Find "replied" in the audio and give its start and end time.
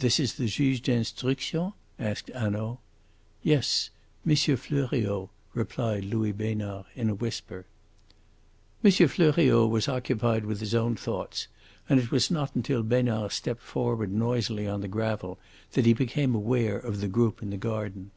5.54-6.04